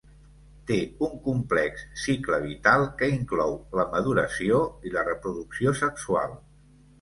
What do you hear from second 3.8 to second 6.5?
la maduració i la reproducció sexual.